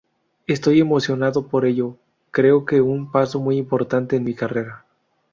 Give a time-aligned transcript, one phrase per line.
[0.47, 1.95] Estoy emocionado por ello,
[2.31, 4.83] creo que un paso muy importante en mi carrera".